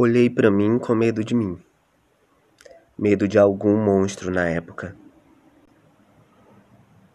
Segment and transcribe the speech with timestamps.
[0.00, 1.58] Olhei para mim com medo de mim.
[2.96, 4.94] Medo de algum monstro na época.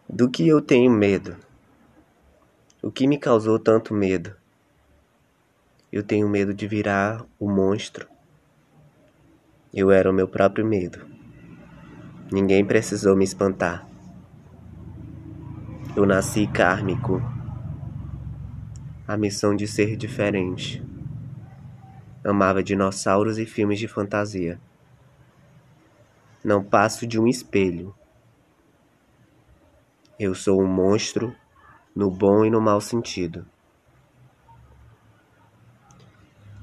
[0.06, 1.34] Do que eu tenho medo?
[2.82, 4.36] O que me causou tanto medo?
[5.90, 8.06] Eu tenho medo de virar o monstro.
[9.72, 11.06] Eu era o meu próprio medo.
[12.30, 13.88] Ninguém precisou me espantar.
[15.96, 17.22] Eu nasci kármico.
[19.08, 20.84] A missão de ser diferente.
[22.24, 24.58] Amava dinossauros e filmes de fantasia.
[26.42, 27.94] Não passo de um espelho.
[30.18, 31.36] Eu sou um monstro
[31.94, 33.46] no bom e no mau sentido.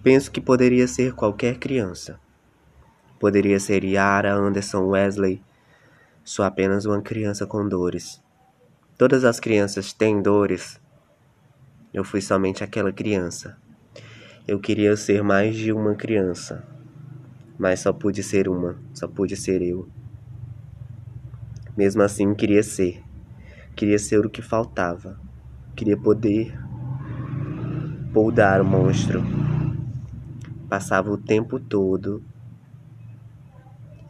[0.02, 2.20] Penso que poderia ser qualquer criança.
[3.20, 5.44] Poderia ser Yara Anderson Wesley.
[6.24, 8.20] Sou apenas uma criança com dores.
[8.98, 10.82] Todas as crianças têm dores.
[11.94, 13.58] Eu fui somente aquela criança.
[14.48, 16.66] Eu queria ser mais de uma criança,
[17.60, 19.88] mas só pude ser uma, só pude ser eu.
[21.78, 23.04] Mesmo assim, queria ser.
[23.76, 25.20] Queria ser o que faltava.
[25.76, 26.60] Queria poder
[28.12, 29.22] poudar o monstro.
[30.68, 32.24] Passava o tempo todo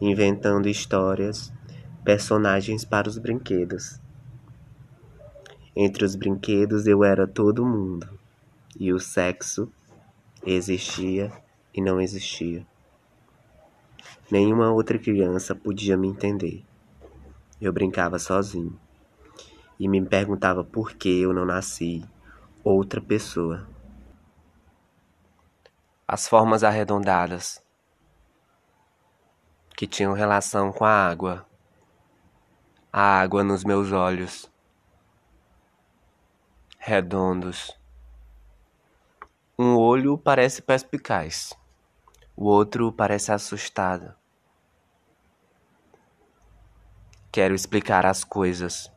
[0.00, 1.52] inventando histórias,
[2.02, 4.00] personagens para os brinquedos.
[5.76, 8.08] Entre os brinquedos eu era todo mundo,
[8.80, 9.70] e o sexo
[10.44, 11.32] existia
[11.72, 12.66] e não existia.
[14.30, 16.64] Nenhuma outra criança podia me entender.
[17.60, 18.78] Eu brincava sozinho
[19.78, 22.04] e me perguntava por que eu não nasci
[22.64, 23.68] outra pessoa.
[26.06, 27.62] As formas arredondadas
[29.76, 31.46] que tinham relação com a água,
[32.92, 34.50] a água nos meus olhos,
[36.78, 37.81] redondos
[39.62, 41.56] um olho parece perspicaz,
[42.36, 44.12] o outro parece assustado.
[47.30, 48.92] Quero explicar as coisas.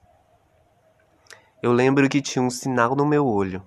[1.61, 3.63] Eu lembro que tinha um sinal no meu olho.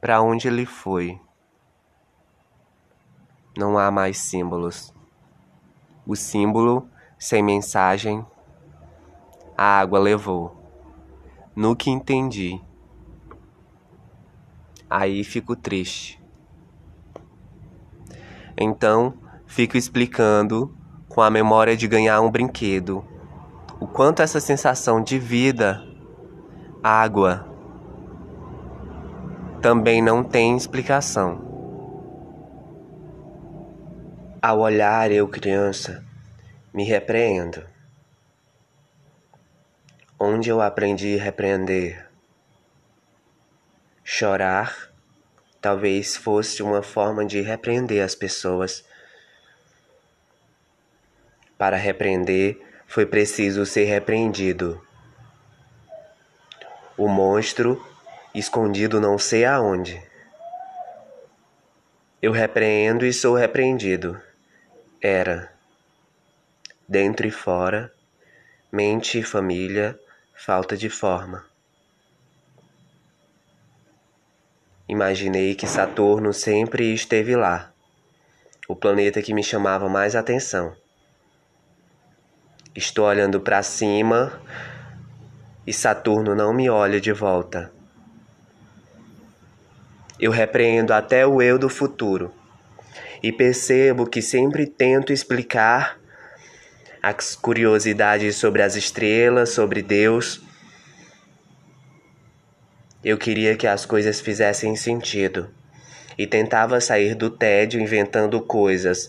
[0.00, 1.20] Para onde ele foi?
[3.56, 4.92] Não há mais símbolos.
[6.04, 8.26] O símbolo, sem mensagem,
[9.56, 10.56] a água levou.
[11.54, 12.60] No que entendi
[14.88, 16.20] aí fico triste.
[18.56, 19.14] Então,
[19.46, 20.74] fico explicando
[21.08, 23.04] com a memória de ganhar um brinquedo
[23.80, 25.86] o quanto essa sensação de vida,
[26.82, 27.46] água,
[29.62, 31.46] também não tem explicação.
[34.42, 36.04] Ao olhar eu criança,
[36.74, 37.62] me repreendo.
[40.18, 42.07] Onde eu aprendi a repreender?
[44.18, 44.90] Chorar
[45.60, 48.84] talvez fosse uma forma de repreender as pessoas.
[51.56, 54.84] Para repreender, foi preciso ser repreendido.
[56.96, 57.80] O monstro,
[58.34, 60.02] escondido não sei aonde.
[62.20, 64.20] Eu repreendo e sou repreendido.
[65.00, 65.52] Era.
[66.88, 67.94] Dentro e fora,
[68.72, 69.96] mente e família,
[70.34, 71.46] falta de forma.
[74.88, 77.70] Imaginei que Saturno sempre esteve lá,
[78.66, 80.74] o planeta que me chamava mais atenção.
[82.74, 84.40] Estou olhando para cima
[85.66, 87.70] e Saturno não me olha de volta.
[90.18, 92.32] Eu repreendo até o eu do futuro
[93.22, 96.00] e percebo que sempre tento explicar
[97.02, 100.47] as curiosidades sobre as estrelas, sobre Deus
[103.02, 105.48] eu queria que as coisas fizessem sentido
[106.16, 109.08] e tentava sair do tédio inventando coisas.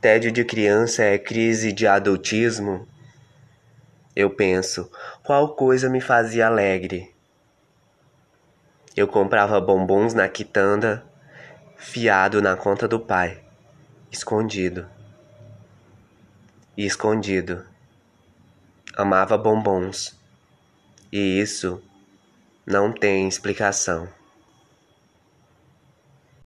[0.00, 2.86] Tédio de criança é crise de adultismo?
[4.14, 4.90] Eu penso,
[5.24, 7.12] qual coisa me fazia alegre?
[8.96, 11.04] Eu comprava bombons na quitanda,
[11.76, 13.42] fiado na conta do pai,
[14.10, 14.86] escondido
[16.80, 17.66] e escondido.
[18.96, 20.18] Amava bombons.
[21.12, 21.82] E isso
[22.64, 24.08] não tem explicação.